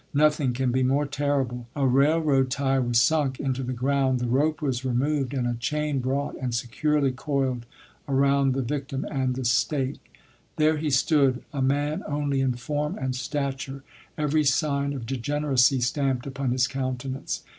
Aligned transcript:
Nothing 0.15 0.53
can 0.53 0.71
be 0.71 0.81
more 0.81 1.05
terrible. 1.05 1.67
A 1.75 1.85
railroad 1.85 2.49
tie 2.49 2.79
was 2.79 2.99
sunk 2.99 3.39
into 3.39 3.61
the 3.61 3.71
ground, 3.71 4.17
the 4.17 4.25
rope 4.25 4.59
was 4.59 4.83
removed, 4.83 5.31
and 5.31 5.45
a 5.45 5.53
chain 5.53 5.99
brought 5.99 6.33
and 6.41 6.55
securely 6.55 7.11
coiled 7.11 7.67
around 8.07 8.55
the 8.55 8.63
victim 8.63 9.05
and 9.11 9.35
the 9.35 9.45
stake. 9.45 10.11
There 10.55 10.77
he 10.77 10.89
stood, 10.89 11.43
a 11.53 11.61
man 11.61 12.01
only 12.07 12.41
in 12.41 12.53
form 12.53 12.97
and 12.97 13.15
stature, 13.15 13.83
every 14.17 14.43
sign 14.43 14.93
of 14.93 15.05
degeneracy 15.05 15.81
stamped 15.81 16.25
upon 16.25 16.49
his 16.49 16.67
countenance. 16.67 17.43